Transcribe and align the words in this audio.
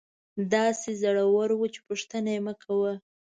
داسې 0.53 0.89
زړوره 1.01 1.55
وه 1.59 1.67
چې 1.73 1.79
پوښتنه 1.87 2.29
یې 2.35 2.39
مکوه. 2.47 2.93